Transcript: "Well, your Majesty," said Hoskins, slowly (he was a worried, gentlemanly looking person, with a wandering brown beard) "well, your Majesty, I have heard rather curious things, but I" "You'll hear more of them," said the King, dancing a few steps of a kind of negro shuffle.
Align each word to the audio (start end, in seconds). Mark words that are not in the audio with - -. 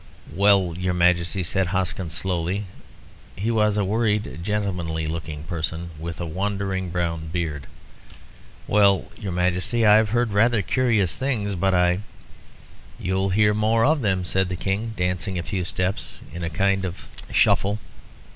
"Well, 0.33 0.73
your 0.79 0.95
Majesty," 0.95 1.43
said 1.43 1.67
Hoskins, 1.67 2.17
slowly 2.17 2.65
(he 3.35 3.51
was 3.51 3.77
a 3.77 3.85
worried, 3.85 4.39
gentlemanly 4.41 5.05
looking 5.05 5.43
person, 5.43 5.91
with 5.99 6.19
a 6.19 6.25
wandering 6.25 6.89
brown 6.89 7.27
beard) 7.27 7.67
"well, 8.67 9.11
your 9.15 9.31
Majesty, 9.31 9.85
I 9.85 9.97
have 9.97 10.09
heard 10.09 10.33
rather 10.33 10.63
curious 10.63 11.17
things, 11.17 11.53
but 11.53 11.75
I" 11.75 11.99
"You'll 12.99 13.29
hear 13.29 13.53
more 13.53 13.85
of 13.85 14.01
them," 14.01 14.25
said 14.25 14.49
the 14.49 14.55
King, 14.55 14.95
dancing 14.97 15.37
a 15.37 15.43
few 15.43 15.63
steps 15.63 16.23
of 16.35 16.41
a 16.41 16.49
kind 16.49 16.83
of 16.83 16.95
negro 16.95 17.33
shuffle. 17.35 17.79